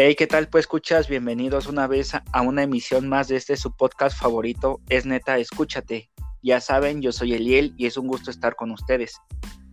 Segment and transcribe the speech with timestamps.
[0.00, 0.46] Hey, ¿qué tal?
[0.46, 5.06] Pues escuchas, bienvenidos una vez a una emisión más de este su podcast favorito, es
[5.06, 6.08] neta, escúchate.
[6.40, 9.20] Ya saben, yo soy Eliel y es un gusto estar con ustedes,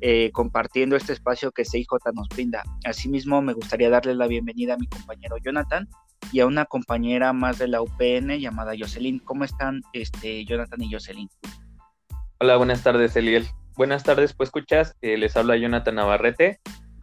[0.01, 1.85] eh, compartiendo este espacio que CIJ
[2.15, 2.63] nos brinda.
[2.85, 5.87] Asimismo, me gustaría darle la bienvenida a mi compañero Jonathan
[6.31, 9.19] y a una compañera más de la UPN llamada Jocelyn.
[9.19, 11.29] ¿Cómo están este, Jonathan y Jocelyn?
[12.39, 13.45] Hola, buenas tardes, Eliel.
[13.75, 16.61] Buenas tardes, pues escuchas, eh, les habla Jonathan Navarrete.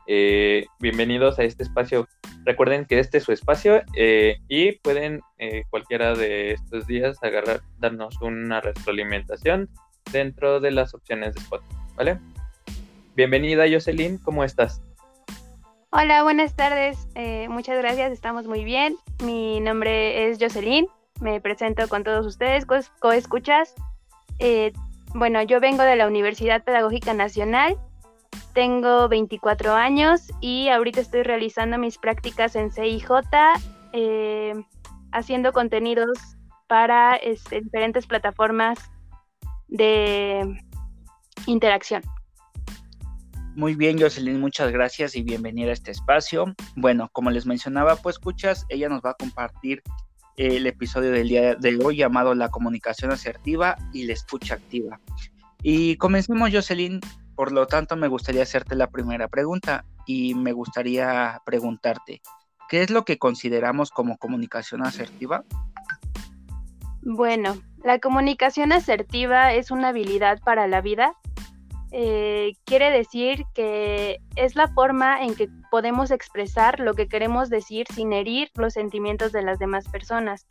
[0.09, 2.09] Eh, bienvenidos a este espacio
[2.45, 7.61] Recuerden que este es su espacio eh, y pueden eh, cualquiera de estos días agarrar,
[7.79, 9.69] darnos una retroalimentación
[10.11, 12.19] dentro de las opciones de Spotify, ¿vale?
[13.15, 14.83] Bienvenida Jocelyn, ¿cómo estás?
[15.91, 17.07] Hola, buenas tardes.
[17.15, 18.97] Eh, muchas gracias, estamos muy bien.
[19.23, 20.89] Mi nombre es Jocelyn,
[21.21, 22.67] me presento con todos ustedes,
[22.99, 23.75] coescuchas.
[25.15, 27.77] bueno, yo vengo de la Universidad Pedagógica Nacional
[28.53, 33.09] tengo 24 años y ahorita estoy realizando mis prácticas en CIJ,
[33.93, 34.55] eh,
[35.13, 36.19] haciendo contenidos
[36.69, 38.79] para este, diferentes plataformas
[39.69, 40.61] de
[41.47, 42.03] interacción.
[43.55, 46.55] Muy bien, Jocelyn, muchas gracias y bienvenida a este espacio.
[46.75, 49.83] Bueno, como les mencionaba, pues escuchas, ella nos va a compartir
[50.37, 54.99] el episodio del día de hoy llamado La comunicación asertiva y la escucha activa.
[55.63, 57.01] Y comencemos, Jocelyn,
[57.35, 62.21] por lo tanto, me gustaría hacerte la primera pregunta y me gustaría preguntarte,
[62.69, 65.45] ¿qué es lo que consideramos como comunicación asertiva?
[67.03, 71.15] Bueno, la comunicación asertiva es una habilidad para la vida.
[71.91, 77.87] Eh, quiere decir que es la forma en que podemos expresar lo que queremos decir
[77.93, 80.47] sin herir los sentimientos de las demás personas.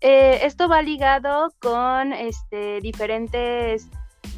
[0.00, 3.88] Eh, esto va ligado con este, diferentes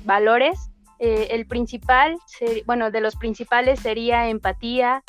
[0.04, 2.16] valores eh, el principal,
[2.64, 5.02] bueno, de los principales sería empatía,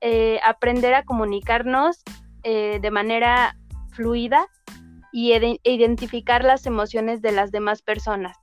[0.00, 2.02] eh, aprender a comunicarnos
[2.44, 3.56] eh, de manera
[3.92, 4.46] fluida
[5.12, 8.36] y identificar las emociones de las demás personas.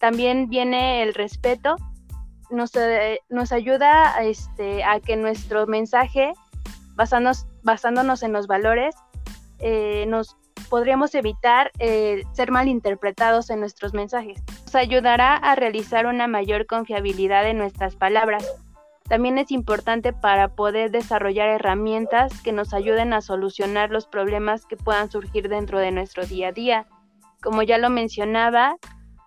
[0.00, 1.76] también viene el respeto,
[2.50, 2.72] nos,
[3.28, 6.32] nos ayuda este, a que nuestro mensaje,
[6.96, 8.96] basándonos en los valores,
[10.08, 10.36] nos
[10.68, 14.42] podríamos evitar eh, ser malinterpretados en nuestros mensajes.
[14.64, 18.46] Nos ayudará a realizar una mayor confiabilidad en nuestras palabras.
[19.08, 24.76] También es importante para poder desarrollar herramientas que nos ayuden a solucionar los problemas que
[24.76, 26.86] puedan surgir dentro de nuestro día a día.
[27.42, 28.76] Como ya lo mencionaba,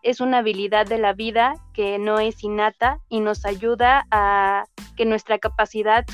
[0.03, 4.66] es una habilidad de la vida que no es innata y nos ayuda a
[4.96, 6.06] que nuestra capacidad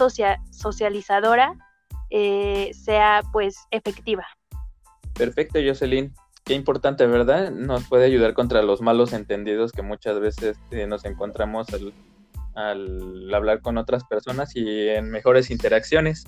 [0.52, 1.54] socializadora
[2.10, 4.26] eh, sea pues efectiva.
[5.18, 6.14] Perfecto, Jocelyn.
[6.46, 7.52] Qué importante, ¿verdad?
[7.52, 11.68] Nos puede ayudar contra los malos entendidos que muchas veces eh, nos encontramos
[12.56, 16.26] al, hablar con otras personas y en mejores interacciones.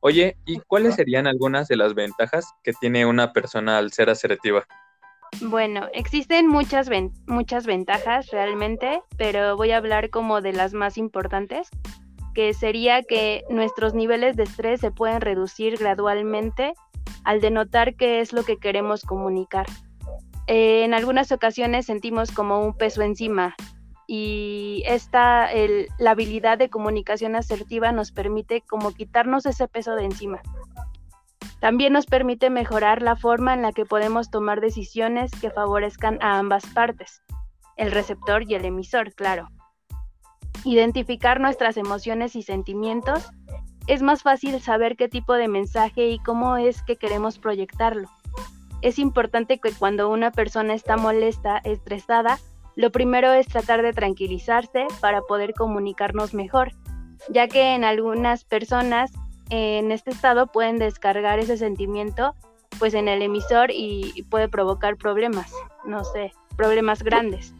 [0.00, 4.64] Oye, ¿y cuáles serían algunas de las ventajas que tiene una persona al ser asertiva?
[5.42, 6.88] Bueno, existen muchas,
[7.26, 11.68] muchas ventajas realmente, pero voy a hablar como de las más importantes,
[12.34, 16.72] que sería que nuestros niveles de estrés se pueden reducir gradualmente
[17.28, 19.66] al denotar qué es lo que queremos comunicar.
[20.46, 23.54] Eh, en algunas ocasiones sentimos como un peso encima
[24.06, 25.50] y esta,
[25.98, 30.40] la habilidad de comunicación asertiva nos permite como quitarnos ese peso de encima.
[31.60, 36.38] También nos permite mejorar la forma en la que podemos tomar decisiones que favorezcan a
[36.38, 37.20] ambas partes,
[37.76, 39.50] el receptor y el emisor, claro.
[40.64, 43.30] Identificar nuestras emociones y sentimientos
[43.88, 48.08] es más fácil saber qué tipo de mensaje y cómo es que queremos proyectarlo.
[48.82, 52.38] Es importante que cuando una persona está molesta, estresada,
[52.76, 56.72] lo primero es tratar de tranquilizarse para poder comunicarnos mejor,
[57.30, 59.10] ya que en algunas personas
[59.48, 62.34] en este estado pueden descargar ese sentimiento
[62.78, 65.50] pues en el emisor y puede provocar problemas,
[65.86, 67.54] no sé, problemas grandes.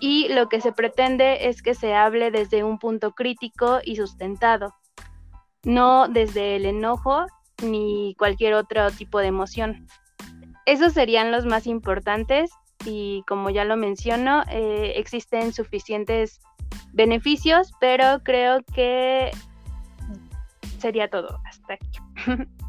[0.00, 4.74] Y lo que se pretende es que se hable desde un punto crítico y sustentado,
[5.64, 7.26] no desde el enojo
[7.62, 9.86] ni cualquier otro tipo de emoción.
[10.66, 12.50] Esos serían los más importantes
[12.84, 16.40] y como ya lo menciono, eh, existen suficientes
[16.92, 19.30] beneficios, pero creo que
[20.78, 21.98] sería todo hasta aquí.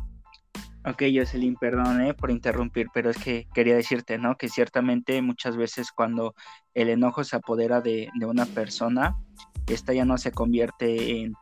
[0.84, 4.36] Ok, Jocelyn, perdón eh, por interrumpir, pero es que quería decirte, ¿no?
[4.36, 6.34] Que ciertamente muchas veces cuando
[6.74, 9.16] el enojo se apodera de, de una persona,
[9.68, 11.36] esta ya no se convierte en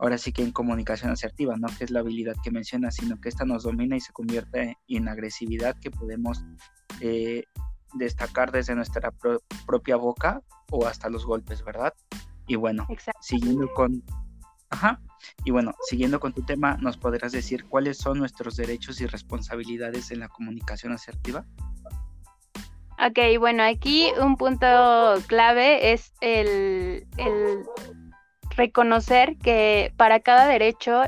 [0.00, 3.28] ahora sí que en comunicación asertiva, no que es la habilidad que mencionas, sino que
[3.28, 6.42] esta nos domina y se convierte en agresividad que podemos
[7.00, 7.44] eh,
[7.94, 9.12] destacar desde nuestra
[9.66, 11.92] propia boca o hasta los golpes, ¿verdad?
[12.46, 12.86] Y bueno,
[13.20, 14.02] siguiendo con,
[14.70, 15.00] Ajá.
[15.44, 20.10] Y bueno, siguiendo con tu tema, ¿nos podrás decir cuáles son nuestros derechos y responsabilidades
[20.12, 21.44] en la comunicación asertiva?
[23.04, 24.66] Ok, bueno, aquí un punto
[25.26, 27.64] clave es el, el
[28.56, 31.02] reconocer que para cada derecho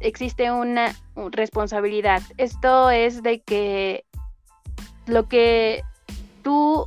[0.00, 0.94] existe una
[1.30, 2.22] responsabilidad.
[2.36, 4.04] Esto es de que
[5.06, 5.82] lo que
[6.42, 6.86] tú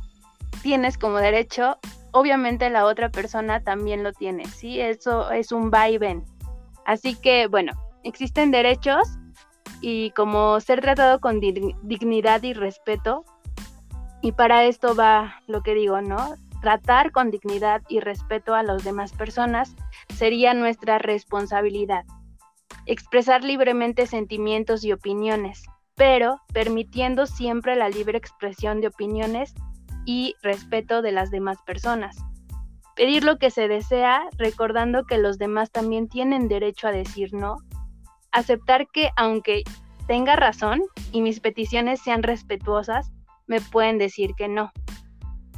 [0.62, 1.78] tienes como derecho,
[2.12, 4.80] obviamente la otra persona también lo tiene, ¿sí?
[4.80, 6.24] Eso es un va y ven.
[6.84, 7.72] Así que, bueno,
[8.04, 9.18] existen derechos
[9.80, 13.24] y como ser tratado con dignidad y respeto,
[14.20, 16.36] y para esto va lo que digo, ¿no?
[16.62, 19.74] Tratar con dignidad y respeto a las demás personas
[20.14, 22.04] sería nuestra responsabilidad.
[22.86, 25.64] Expresar libremente sentimientos y opiniones,
[25.96, 29.54] pero permitiendo siempre la libre expresión de opiniones
[30.06, 32.16] y respeto de las demás personas.
[32.94, 37.56] Pedir lo que se desea, recordando que los demás también tienen derecho a decir no.
[38.30, 39.64] Aceptar que aunque
[40.06, 43.10] tenga razón y mis peticiones sean respetuosas,
[43.48, 44.70] me pueden decir que no.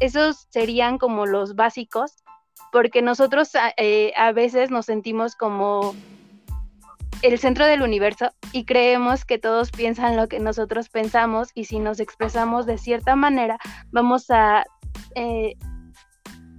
[0.01, 2.25] Esos serían como los básicos,
[2.73, 5.95] porque nosotros eh, a veces nos sentimos como
[7.23, 11.79] el centro del universo y creemos que todos piensan lo que nosotros pensamos y si
[11.79, 13.59] nos expresamos de cierta manera
[13.93, 14.65] vamos a
[15.15, 15.55] eh,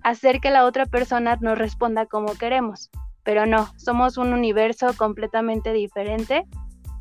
[0.01, 2.89] hacer que la otra persona nos responda como queremos.
[3.23, 6.45] Pero no, somos un universo completamente diferente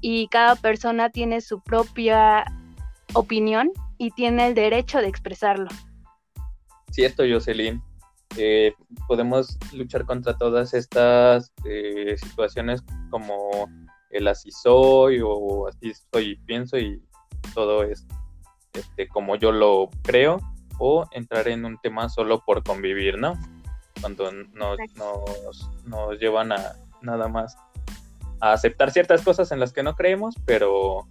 [0.00, 2.44] y cada persona tiene su propia
[3.12, 5.69] opinión y tiene el derecho de expresarlo.
[6.94, 7.82] Cierto, Jocelyn.
[8.37, 8.73] Eh,
[9.08, 13.50] podemos luchar contra todas estas eh, situaciones como
[14.11, 17.02] el así soy o así soy y pienso y
[17.52, 18.06] todo es
[18.75, 20.38] este, como yo lo creo
[20.79, 23.37] o entrar en un tema solo por convivir, ¿no?
[24.00, 27.56] Cuando nos, nos, nos llevan a nada más
[28.41, 31.08] a aceptar ciertas cosas en las que no creemos, pero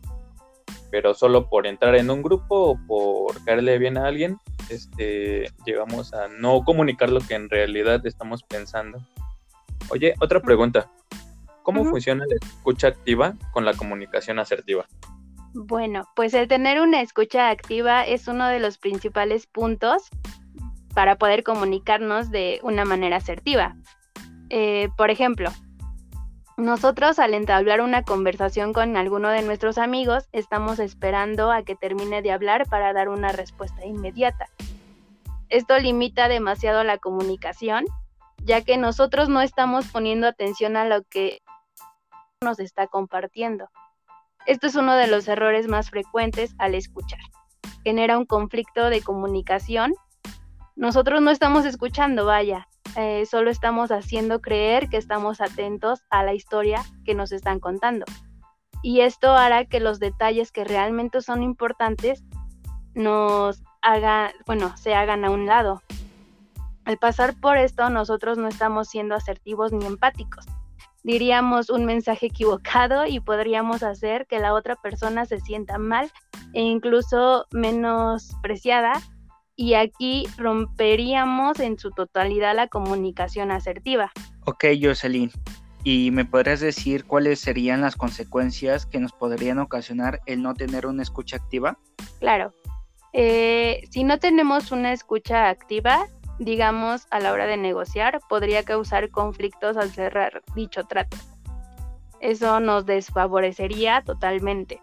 [0.94, 4.38] pero solo por entrar en un grupo o por caerle bien a alguien,
[4.69, 9.00] este, llegamos a no comunicar lo que en realidad estamos pensando.
[9.90, 10.92] Oye, otra pregunta.
[11.63, 14.86] ¿Cómo funciona la escucha activa con la comunicación asertiva?
[15.56, 20.12] Bueno, pues el tener una escucha activa es uno de los principales puntos
[20.94, 23.75] para poder comunicarnos de una manera asertiva.
[24.51, 25.50] Eh, por ejemplo,
[26.57, 32.21] nosotros al entablar una conversación con alguno de nuestros amigos, estamos esperando a que termine
[32.21, 34.47] de hablar para dar una respuesta inmediata.
[35.50, 37.85] Esto limita demasiado la comunicación,
[38.44, 41.41] ya que nosotros no estamos poniendo atención a lo que
[42.41, 43.69] nos está compartiendo.
[44.45, 47.19] Esto es uno de los errores más frecuentes al escuchar.
[47.83, 49.94] Genera un conflicto de comunicación.
[50.75, 56.34] Nosotros no estamos escuchando, vaya, eh, solo estamos haciendo creer que estamos atentos a la
[56.34, 58.06] historia que nos están contando.
[58.81, 62.24] Y esto hará que los detalles que realmente son importantes
[62.94, 65.81] nos hagan, bueno, se hagan a un lado.
[66.86, 70.45] Al pasar por esto, nosotros no estamos siendo asertivos ni empáticos.
[71.04, 76.12] Diríamos un mensaje equivocado y podríamos hacer que la otra persona se sienta mal
[76.54, 79.01] e incluso menospreciada
[79.55, 84.11] y aquí romperíamos en su totalidad la comunicación asertiva.
[84.45, 85.31] Ok, Jocelyn.
[85.83, 90.85] ¿Y me podrías decir cuáles serían las consecuencias que nos podrían ocasionar el no tener
[90.85, 91.78] una escucha activa?
[92.19, 92.54] Claro.
[93.11, 96.07] Eh, si no tenemos una escucha activa,
[96.39, 101.18] digamos a la hora de negociar, podría causar conflictos al cerrar dicho trato.
[102.21, 104.80] Eso nos desfavorecería totalmente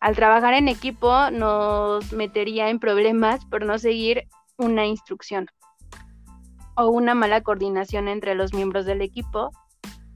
[0.00, 4.26] al trabajar en equipo nos metería en problemas por no seguir
[4.56, 5.46] una instrucción
[6.74, 9.50] o una mala coordinación entre los miembros del equipo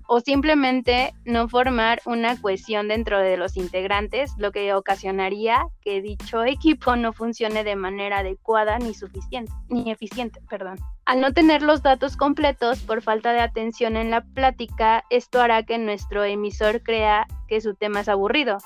[0.06, 6.44] o simplemente no formar una cohesión dentro de los integrantes, lo que ocasionaría que dicho
[6.44, 10.78] equipo no funcione de manera adecuada ni suficiente, ni eficiente, perdón.
[11.06, 15.62] Al no tener los datos completos por falta de atención en la plática, esto hará
[15.62, 18.58] que nuestro emisor crea que su tema es aburrido,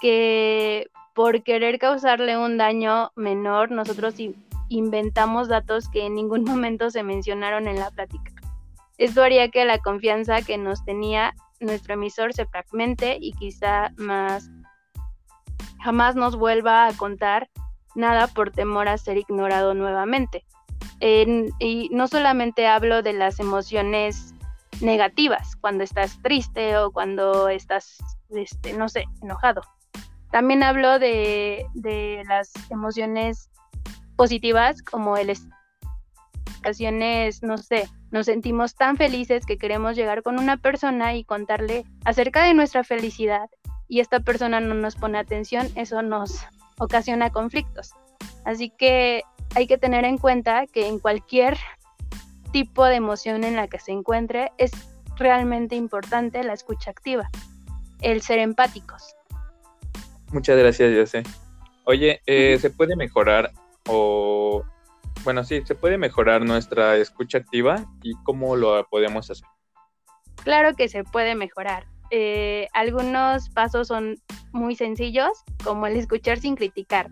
[0.00, 4.14] que por querer causarle un daño menor, nosotros
[4.68, 8.32] inventamos datos que en ningún momento se mencionaron en la plática.
[8.98, 14.50] Esto haría que la confianza que nos tenía nuestro emisor se fragmente y quizá más
[15.82, 17.50] jamás nos vuelva a contar
[17.94, 20.44] nada por temor a ser ignorado nuevamente.
[21.00, 24.34] y no solamente hablo de las emociones
[24.80, 27.98] negativas, cuando estás triste o cuando estás,
[28.30, 29.60] este, no sé, enojado.
[30.34, 31.64] También hablo de,
[32.26, 33.50] las emociones
[34.16, 35.32] positivas como el
[36.58, 41.84] ocasiones, no sé, Nos sentimos tan felices que queremos llegar con una persona y contarle
[42.04, 43.48] acerca de nuestra felicidad
[43.86, 46.44] y esta persona no nos pone atención, eso nos
[46.80, 47.92] ocasiona conflictos.
[48.44, 49.22] Así que
[49.54, 51.56] hay que tener en cuenta que en cualquier
[52.50, 54.72] tipo de emoción en la que se encuentre es
[55.16, 57.30] realmente importante la escucha activa,
[58.00, 59.14] el ser empáticos.
[60.34, 61.22] Muchas gracias, José.
[61.84, 63.52] Oye, eh, ¿se puede mejorar
[63.86, 64.64] o,
[65.22, 69.46] bueno, sí, se puede mejorar nuestra escucha activa y cómo lo podemos hacer?
[70.42, 71.86] Claro que se puede mejorar.
[72.10, 74.16] Eh, algunos pasos son
[74.50, 75.30] muy sencillos,
[75.62, 77.10] como el escuchar sin criticar.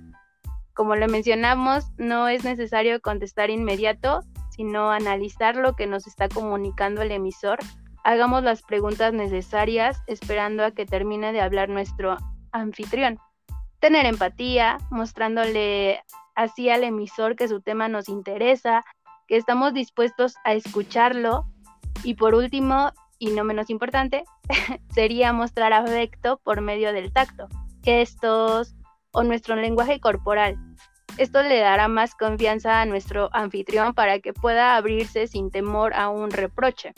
[0.74, 7.02] Como lo mencionamos, no es necesario contestar inmediato, sino analizar lo que nos está comunicando
[7.02, 7.60] el emisor.
[8.02, 12.16] Hagamos las preguntas necesarias esperando a que termine de hablar nuestro
[12.52, 13.18] anfitrión.
[13.80, 16.02] Tener empatía, mostrándole
[16.34, 18.84] así al emisor que su tema nos interesa,
[19.26, 21.46] que estamos dispuestos a escucharlo.
[22.04, 24.24] Y por último, y no menos importante,
[24.94, 27.48] sería mostrar afecto por medio del tacto,
[27.82, 28.74] gestos
[29.12, 30.56] o nuestro lenguaje corporal.
[31.18, 36.08] Esto le dará más confianza a nuestro anfitrión para que pueda abrirse sin temor a
[36.08, 36.94] un reproche.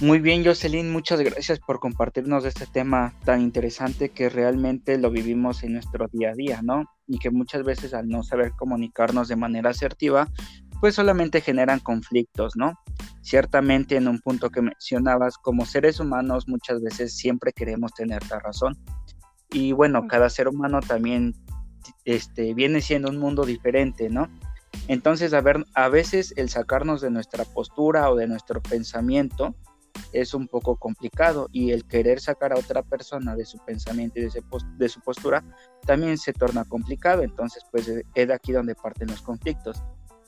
[0.00, 5.62] Muy bien, Jocelyn, muchas gracias por compartirnos este tema tan interesante que realmente lo vivimos
[5.62, 6.84] en nuestro día a día, ¿no?
[7.06, 10.28] Y que muchas veces al no saber comunicarnos de manera asertiva,
[10.82, 12.74] pues solamente generan conflictos, ¿no?
[13.22, 18.38] Ciertamente en un punto que mencionabas, como seres humanos muchas veces siempre queremos tener la
[18.38, 18.76] razón.
[19.50, 21.32] Y bueno, cada ser humano también
[22.04, 24.28] este, viene siendo un mundo diferente, ¿no?
[24.88, 29.56] Entonces, a, ver, a veces el sacarnos de nuestra postura o de nuestro pensamiento
[30.20, 34.22] es un poco complicado y el querer sacar a otra persona de su pensamiento y
[34.22, 35.44] de, su postura
[35.84, 37.22] también se torna complicado.
[37.22, 39.82] Entonces, pues es de aquí donde parten los conflictos.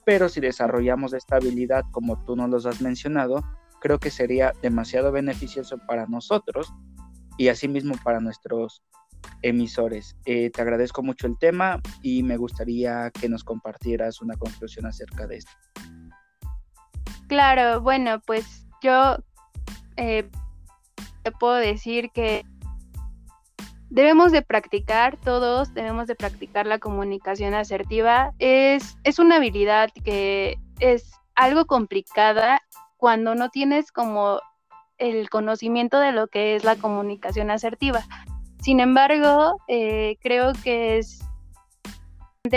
[0.05, 3.43] Pero si desarrollamos esta habilidad como tú nos los has mencionado,
[3.81, 6.73] creo que sería demasiado beneficioso para nosotros
[7.39, 8.83] y asimismo para nuestros
[9.43, 10.17] emisores.
[10.27, 15.27] Eh, te agradezco mucho el tema y me gustaría que nos compartieras una conclusión acerca
[15.27, 15.53] de esto.
[17.29, 19.19] Claro, bueno, pues yo
[19.99, 20.31] eh,
[21.23, 22.45] te puedo decir que
[23.91, 28.33] debemos de practicar, todos debemos de practicar la comunicación asertiva.
[28.39, 32.61] Es, es una habilidad que es algo complicada
[32.97, 34.41] cuando no tienes como
[34.99, 38.05] el conocimiento de lo que es la comunicación asertiva.
[38.61, 41.21] Sin embargo, eh, creo que es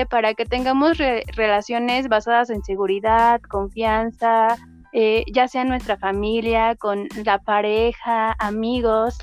[0.10, 0.98] para que tengamos
[1.36, 4.58] relaciones basadas en seguridad, confianza,
[4.94, 9.18] eh, ya sea nuestra familia, con la pareja, amigos.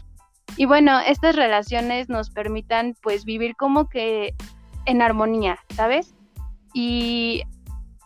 [0.56, 4.34] Y bueno, estas relaciones nos permitan pues vivir como que
[4.86, 6.14] en armonía, ¿sabes?
[6.72, 7.42] Y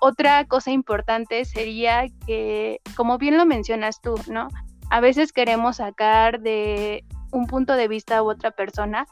[0.01, 4.49] otra cosa importante sería que, como bien lo mencionas tú, ¿no?
[4.91, 9.07] A veces queremos sacar de un punto de vista a otra persona,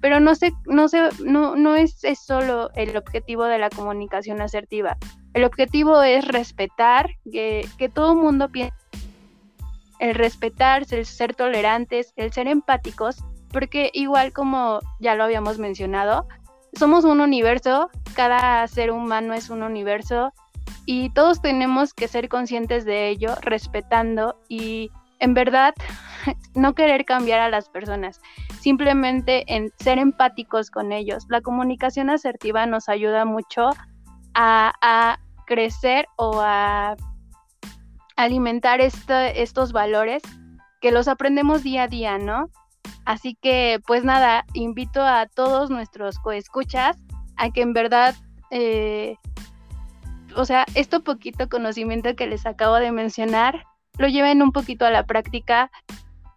[0.00, 4.96] pero no, sé, no, sé, no, no es, solo el objetivo de la comunicación asertiva.
[5.32, 8.74] El objetivo es respetar, que, que todo mundo piense,
[9.98, 16.26] el respetarse, el ser tolerantes, el ser empáticos, porque igual como ya lo habíamos mencionado,
[16.78, 20.32] somos un universo, cada ser humano es un universo
[20.86, 24.90] y todos tenemos que ser conscientes de ello, respetando y
[25.20, 25.74] en verdad
[26.54, 28.20] no querer cambiar a las personas,
[28.64, 31.26] simplemente en ser empáticos con ellos.
[31.28, 33.68] La comunicación asertiva nos ayuda mucho
[34.32, 36.96] a, crecer o a
[38.16, 40.22] alimentar estos valores
[40.80, 42.48] que los aprendemos día a día, ¿no?
[43.04, 46.96] Así que, pues nada, invito a todos nuestros coescuchas
[47.36, 48.14] a que en verdad,
[48.50, 49.16] eh,
[50.34, 53.62] o sea, esto poquito conocimiento que les acabo de mencionar,
[53.98, 55.70] lo lleven un poquito a la práctica,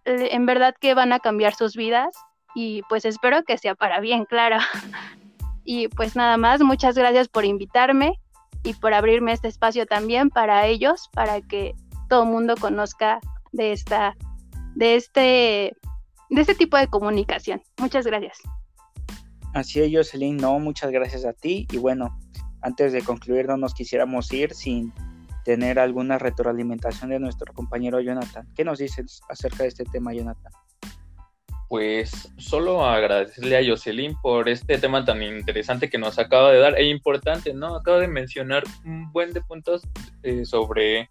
[0.08, 2.16] en verdad que van a cambiar sus vidas
[2.56, 4.58] y pues espero que sea para bien, claro.
[5.70, 8.14] Y pues nada más, muchas gracias por invitarme
[8.64, 11.76] y por abrirme este espacio también para ellos, para que
[12.08, 13.20] todo el mundo conozca
[13.52, 14.16] de esta,
[14.76, 15.76] de este,
[16.30, 17.62] de este tipo de comunicación.
[17.80, 18.38] Muchas gracias.
[19.54, 21.68] Así es, Jocelyn, no, muchas gracias a ti.
[21.70, 22.18] Y bueno,
[22.62, 24.94] antes de concluir, no nos quisiéramos ir sin
[25.48, 28.46] tener alguna retroalimentación de nuestro compañero Jonathan.
[28.54, 30.52] ¿Qué nos dices acerca de este tema, Jonathan?
[31.70, 36.78] Pues solo agradecerle a Jocelyn por este tema tan interesante que nos acaba de dar
[36.78, 37.78] e importante, ¿no?
[37.78, 39.84] Acaba de mencionar un buen de puntos
[40.24, 41.10] eh, sobre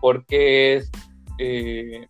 [0.00, 0.90] por qué es
[1.38, 2.06] eh,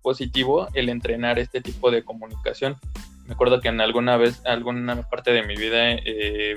[0.00, 2.76] positivo el entrenar este tipo de comunicación.
[3.26, 6.56] Me acuerdo que en alguna vez, alguna parte de mi vida, eh,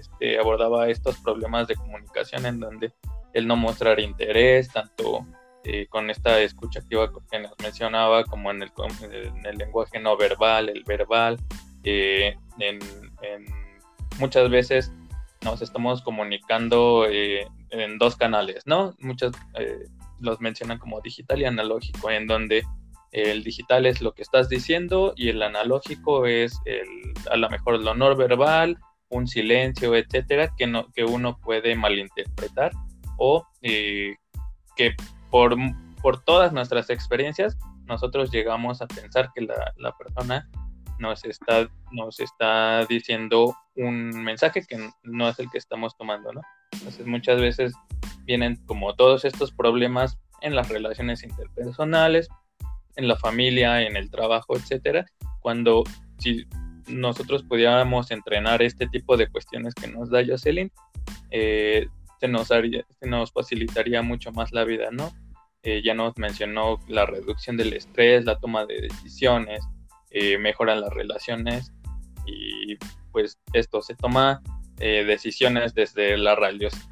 [0.00, 2.92] este, abordaba estos problemas de comunicación en donde
[3.34, 5.26] el no mostrar interés, tanto
[5.64, 8.72] eh, con esta escucha activa que nos mencionaba, como en el,
[9.10, 11.38] en el lenguaje no verbal, el verbal,
[11.82, 12.78] en,
[14.18, 14.92] muchas veces
[15.42, 18.94] nos estamos comunicando eh, en dos canales, ¿no?
[19.00, 19.86] Muchos eh,
[20.20, 22.64] los mencionan como digital y analógico, en donde
[23.12, 26.88] el digital es lo que estás diciendo y el analógico es el,
[27.30, 32.72] a lo mejor el honor verbal, un silencio, etcétera, que, no, que uno puede malinterpretar
[33.16, 34.16] o eh,
[34.76, 34.94] que
[35.30, 35.56] por,
[36.02, 37.56] por todas nuestras experiencias
[37.86, 40.48] nosotros llegamos a pensar que la, la persona
[40.98, 46.40] nos está, nos está diciendo un mensaje que no es el que estamos tomando, ¿no?
[46.72, 47.74] Entonces muchas veces
[48.24, 52.28] vienen como todos estos problemas en las relaciones interpersonales,
[52.96, 55.06] en la familia, en el trabajo, etcétera,
[55.40, 55.84] cuando
[56.18, 56.46] si
[56.86, 60.70] nosotros pudiéramos entrenar este tipo de cuestiones que nos da Jocelyn,
[61.30, 61.88] eh,
[62.24, 65.12] se, nos haría, se nos facilitaría mucho más la vida, ¿no?
[65.62, 69.62] Eh, ya nos mencionó la reducción del estrés, la toma de decisiones,
[70.10, 71.70] eh, mejoran las relaciones
[72.24, 72.76] y
[73.12, 74.42] pues esto se toma
[74.80, 76.34] eh, decisiones desde la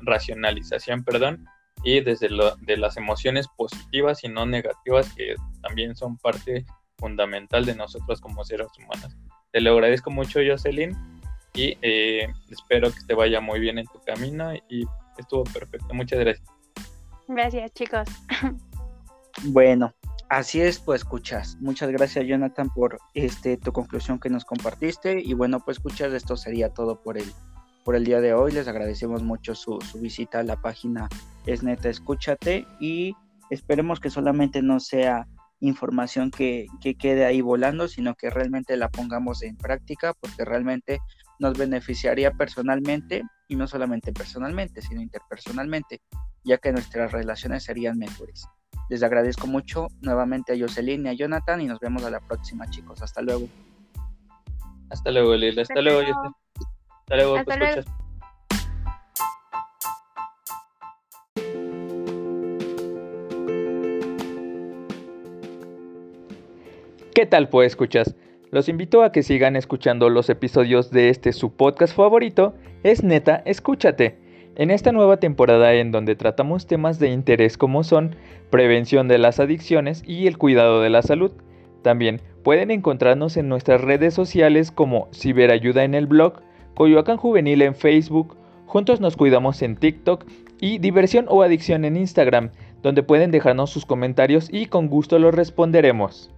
[0.02, 1.46] racionalización, perdón,
[1.82, 6.66] y desde lo, de las emociones positivas y no negativas que también son parte
[6.98, 9.16] fundamental de nosotros como seres humanos.
[9.50, 10.94] Te lo agradezco mucho, Jocelyn,
[11.54, 14.84] y eh, espero que te vaya muy bien en tu camino y
[15.18, 15.92] estuvo perfecto.
[15.94, 16.48] Muchas gracias.
[17.28, 18.08] Gracias, chicos.
[19.44, 19.92] Bueno,
[20.32, 21.58] Así es, pues escuchas.
[21.60, 25.20] Muchas gracias, Jonathan, por este tu conclusión que nos compartiste.
[25.20, 27.30] Y bueno, pues escuchas, esto sería todo por el,
[27.84, 28.52] por el día de hoy.
[28.52, 31.10] Les agradecemos mucho su, visita a la página
[31.44, 33.14] Es Neta Escúchate y
[33.50, 35.28] esperemos que solamente no sea
[35.60, 41.00] información que, que quede ahí volando, sino que realmente la pongamos en práctica, porque realmente
[41.42, 46.00] nos beneficiaría personalmente y no solamente personalmente, sino interpersonalmente,
[46.44, 48.46] ya que nuestras relaciones serían mejores.
[48.88, 52.70] Les agradezco mucho nuevamente a Jocelyn y a Jonathan y nos vemos a la próxima,
[52.70, 53.02] chicos.
[53.02, 53.48] Hasta luego.
[54.88, 55.62] Hasta luego, Lila.
[55.62, 57.82] Hasta, luego, Hasta luego, Hasta luego.
[67.12, 68.14] ¿Qué tal, pues, escuchas?
[68.52, 73.42] Los invito a que sigan escuchando los episodios de este su podcast favorito, es neta,
[73.46, 74.18] escúchate
[74.56, 78.14] en esta nueva temporada en donde tratamos temas de interés como son
[78.50, 81.32] prevención de las adicciones y el cuidado de la salud.
[81.80, 86.42] También pueden encontrarnos en nuestras redes sociales como Ciberayuda en el blog,
[86.74, 88.36] Coyoacán Juvenil en Facebook,
[88.66, 90.26] Juntos nos cuidamos en TikTok
[90.60, 92.50] y Diversión o Adicción en Instagram,
[92.82, 96.30] donde pueden dejarnos sus comentarios y con gusto los responderemos.